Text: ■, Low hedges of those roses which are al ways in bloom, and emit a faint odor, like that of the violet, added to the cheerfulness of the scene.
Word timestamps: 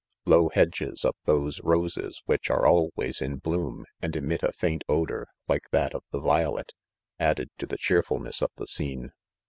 ■, 0.27 0.31
Low 0.31 0.49
hedges 0.51 1.05
of 1.05 1.13
those 1.25 1.61
roses 1.63 2.23
which 2.25 2.49
are 2.49 2.65
al 2.65 2.89
ways 2.95 3.21
in 3.21 3.35
bloom, 3.35 3.85
and 4.01 4.15
emit 4.15 4.41
a 4.41 4.51
faint 4.51 4.83
odor, 4.89 5.27
like 5.47 5.69
that 5.71 5.93
of 5.93 6.03
the 6.09 6.19
violet, 6.19 6.73
added 7.19 7.51
to 7.59 7.67
the 7.67 7.77
cheerfulness 7.77 8.41
of 8.41 8.49
the 8.55 8.65
scene. 8.65 9.11